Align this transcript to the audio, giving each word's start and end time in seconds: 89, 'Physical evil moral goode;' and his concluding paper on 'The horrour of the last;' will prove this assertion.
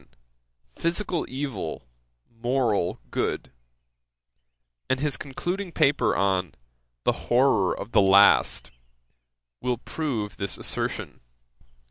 89, 0.01 0.17
'Physical 0.81 1.25
evil 1.29 1.87
moral 2.27 2.99
goode;' 3.11 3.51
and 4.89 4.99
his 4.99 5.15
concluding 5.15 5.71
paper 5.71 6.15
on 6.15 6.55
'The 7.03 7.11
horrour 7.29 7.79
of 7.79 7.91
the 7.91 8.01
last;' 8.01 8.71
will 9.61 9.77
prove 9.77 10.37
this 10.37 10.57
assertion. 10.57 11.21